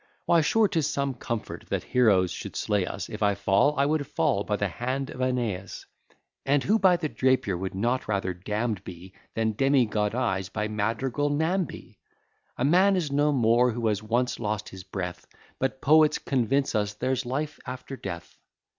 Why 0.25 0.41
sure 0.41 0.67
'tis 0.67 0.89
some 0.89 1.13
comfort 1.13 1.65
that 1.69 1.83
heroes 1.83 2.31
should 2.31 2.55
slay 2.55 2.87
us, 2.87 3.07
If 3.07 3.21
I 3.21 3.35
fall, 3.35 3.75
I 3.77 3.85
would 3.85 4.07
fall 4.07 4.43
by 4.43 4.55
the 4.55 4.67
hand 4.67 5.11
of 5.11 5.19
Æneas; 5.19 5.85
And 6.43 6.63
who 6.63 6.79
by 6.79 6.97
the 6.97 7.07
Drapier 7.07 7.55
would 7.55 7.75
not 7.75 8.07
rather 8.07 8.33
damn'd 8.33 8.83
be, 8.83 9.13
Than 9.35 9.53
demigoddized 9.53 10.53
by 10.53 10.69
madrigal 10.69 11.29
Namby? 11.29 11.99
A 12.57 12.65
man 12.65 12.95
is 12.95 13.11
no 13.11 13.31
more 13.31 13.69
who 13.73 13.85
has 13.89 14.01
once 14.01 14.39
lost 14.39 14.69
his 14.69 14.83
breath; 14.83 15.27
But 15.59 15.81
poets 15.83 16.17
convince 16.17 16.73
us 16.73 16.95
there's 16.95 17.23
life 17.23 17.59
after 17.67 17.95
death. 17.95 18.39